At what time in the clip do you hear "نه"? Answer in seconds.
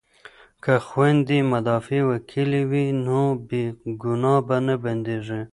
4.65-4.75